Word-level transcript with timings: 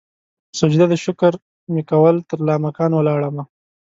سجده 0.59 0.85
د 0.89 0.93
شکر 1.05 1.33
مې 1.73 1.81
کول 1.89 2.15
ترلا 2.29 2.55
مکان 2.65 2.91
ولاړمه 2.95 3.43